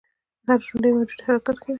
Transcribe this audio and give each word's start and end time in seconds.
هر 0.47 0.59
ژوندی 0.67 0.91
موجود 0.95 1.21
حرکت 1.27 1.57
کوي 1.61 1.69